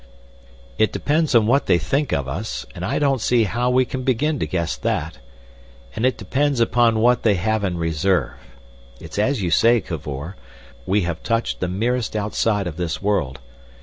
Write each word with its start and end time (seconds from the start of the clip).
"It 0.79 0.91
depends 0.91 1.35
on 1.35 1.45
what 1.45 1.67
they 1.67 1.77
think 1.77 2.11
of 2.11 2.27
us, 2.27 2.65
and 2.73 2.83
I 2.83 2.97
don't 2.97 3.21
see 3.21 3.43
how 3.43 3.69
we 3.69 3.85
can 3.85 4.01
begin 4.01 4.39
to 4.39 4.47
guess 4.47 4.75
that. 4.77 5.19
And 5.95 6.07
it 6.07 6.17
depends 6.17 6.59
upon 6.59 6.97
what 7.01 7.21
they 7.21 7.35
have 7.35 7.63
in 7.63 7.77
reserve. 7.77 8.33
It's 8.99 9.19
as 9.19 9.43
you 9.43 9.51
say, 9.51 9.79
Cavor, 9.79 10.35
we 10.87 11.01
have 11.01 11.21
touched 11.21 11.59
the 11.59 11.67
merest 11.67 12.15
outside 12.15 12.65
of 12.65 12.77
this 12.77 12.99
world. 12.99 13.41